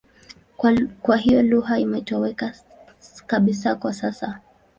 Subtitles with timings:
[1.01, 2.53] Kwa hiyo lugha imetoweka
[3.27, 4.41] kabisa kwa sasa.